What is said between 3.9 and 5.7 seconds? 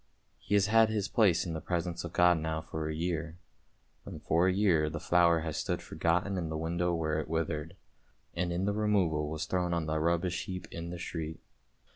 and for a year the flower has